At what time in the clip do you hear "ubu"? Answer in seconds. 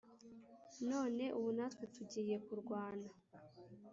1.37-1.49